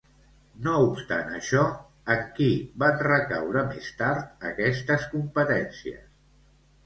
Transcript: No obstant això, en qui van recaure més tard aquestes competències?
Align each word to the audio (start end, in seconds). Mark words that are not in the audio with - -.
No 0.67 0.71
obstant 0.85 1.27
això, 1.39 1.65
en 2.13 2.23
qui 2.39 2.47
van 2.83 2.97
recaure 3.09 3.65
més 3.73 3.91
tard 3.99 4.47
aquestes 4.53 5.05
competències? 5.13 6.01